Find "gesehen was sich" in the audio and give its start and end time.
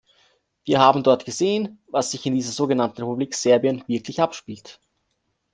1.25-2.25